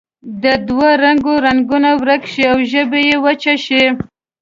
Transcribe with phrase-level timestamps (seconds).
[0.43, 3.83] د دوه رنګو رنګونه ورک شي او ژبې یې وچې شي.